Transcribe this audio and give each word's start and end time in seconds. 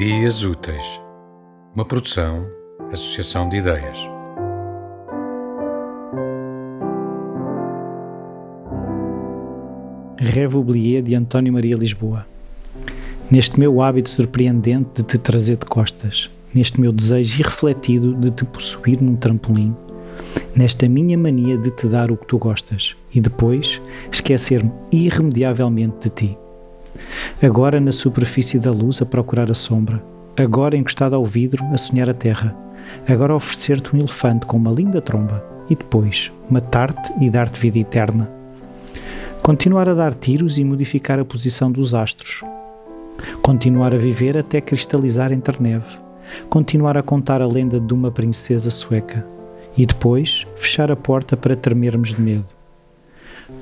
Ideias 0.00 0.42
Úteis, 0.42 0.98
uma 1.74 1.84
produção, 1.84 2.46
associação 2.90 3.46
de 3.50 3.58
ideias. 3.58 3.98
Revublier 10.18 11.02
de 11.02 11.14
António 11.14 11.52
Maria 11.52 11.76
Lisboa. 11.76 12.26
Neste 13.30 13.60
meu 13.60 13.82
hábito 13.82 14.08
surpreendente 14.08 14.88
de 14.94 15.02
te 15.02 15.18
trazer 15.18 15.58
de 15.58 15.66
costas, 15.66 16.30
neste 16.54 16.80
meu 16.80 16.92
desejo 16.92 17.38
irrefletido 17.38 18.14
de 18.14 18.30
te 18.30 18.46
possuir 18.46 19.02
num 19.02 19.16
trampolim, 19.16 19.76
nesta 20.56 20.88
minha 20.88 21.18
mania 21.18 21.58
de 21.58 21.70
te 21.72 21.86
dar 21.86 22.10
o 22.10 22.16
que 22.16 22.26
tu 22.26 22.38
gostas 22.38 22.96
e 23.14 23.20
depois 23.20 23.78
esquecer-me 24.10 24.72
irremediavelmente 24.90 26.08
de 26.08 26.08
ti. 26.08 26.38
Agora 27.42 27.80
na 27.80 27.90
superfície 27.90 28.58
da 28.58 28.70
luz 28.70 29.00
a 29.00 29.06
procurar 29.06 29.50
a 29.50 29.54
sombra, 29.54 30.04
agora 30.36 30.76
encostado 30.76 31.16
ao 31.16 31.24
vidro 31.24 31.64
a 31.72 31.78
sonhar 31.78 32.10
a 32.10 32.12
terra, 32.12 32.54
agora 33.08 33.34
oferecer-te 33.34 33.96
um 33.96 33.98
elefante 33.98 34.44
com 34.44 34.58
uma 34.58 34.70
linda 34.70 35.00
tromba 35.00 35.42
e 35.70 35.74
depois 35.74 36.30
matar-te 36.50 37.10
e 37.18 37.30
dar-te 37.30 37.58
vida 37.58 37.78
eterna. 37.78 38.30
Continuar 39.42 39.88
a 39.88 39.94
dar 39.94 40.12
tiros 40.12 40.58
e 40.58 40.64
modificar 40.64 41.18
a 41.18 41.24
posição 41.24 41.72
dos 41.72 41.94
astros. 41.94 42.42
Continuar 43.40 43.94
a 43.94 43.98
viver 43.98 44.36
até 44.36 44.60
cristalizar 44.60 45.32
entre 45.32 45.62
neve. 45.62 45.98
Continuar 46.50 46.98
a 46.98 47.02
contar 47.02 47.40
a 47.40 47.46
lenda 47.46 47.80
de 47.80 47.94
uma 47.94 48.10
princesa 48.10 48.70
sueca 48.70 49.26
e 49.78 49.86
depois 49.86 50.46
fechar 50.56 50.92
a 50.92 50.96
porta 50.96 51.38
para 51.38 51.56
tremermos 51.56 52.10
de 52.10 52.20
medo. 52.20 52.48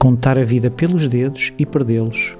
Contar 0.00 0.36
a 0.36 0.42
vida 0.42 0.68
pelos 0.68 1.06
dedos 1.06 1.52
e 1.56 1.64
perdê-los. 1.64 2.36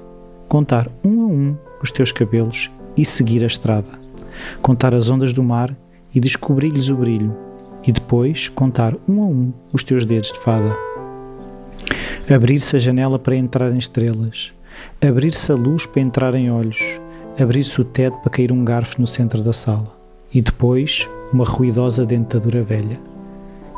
Contar 0.49 0.89
um 1.01 1.21
a 1.21 1.25
um 1.27 1.57
os 1.81 1.91
teus 1.91 2.11
cabelos 2.11 2.69
e 2.97 3.05
seguir 3.05 3.43
a 3.43 3.47
estrada. 3.47 3.91
Contar 4.61 4.93
as 4.93 5.09
ondas 5.09 5.31
do 5.31 5.41
mar 5.41 5.73
e 6.13 6.19
descobrir-lhes 6.19 6.89
o 6.89 6.95
brilho. 6.95 7.33
E 7.87 7.91
depois 7.93 8.49
contar 8.49 8.93
um 9.07 9.21
a 9.21 9.25
um 9.25 9.53
os 9.71 9.83
teus 9.83 10.03
dedos 10.03 10.33
de 10.33 10.39
fada. 10.39 10.75
Abrir-se 12.29 12.75
a 12.75 12.79
janela 12.79 13.17
para 13.17 13.37
entrar 13.37 13.71
em 13.71 13.77
estrelas. 13.77 14.51
Abrir-se 15.01 15.49
a 15.51 15.55
luz 15.55 15.85
para 15.85 16.01
entrar 16.01 16.35
em 16.35 16.51
olhos. 16.51 16.79
Abrir-se 17.41 17.79
o 17.79 17.85
teto 17.85 18.17
para 18.17 18.31
cair 18.31 18.51
um 18.51 18.65
garfo 18.65 18.99
no 18.99 19.07
centro 19.07 19.41
da 19.41 19.53
sala. 19.53 19.93
E 20.33 20.41
depois 20.41 21.07
uma 21.31 21.45
ruidosa 21.45 22.05
dentadura 22.05 22.61
velha 22.61 22.99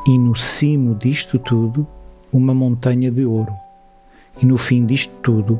e 0.06 0.18
no 0.18 0.36
cimo 0.36 0.96
disto 0.96 1.38
tudo, 1.38 1.86
uma 2.34 2.54
montanha 2.54 3.12
de 3.12 3.26
ouro, 3.26 3.54
e 4.42 4.46
no 4.46 4.58
fim 4.58 4.86
disto 4.86 5.14
tudo, 5.22 5.60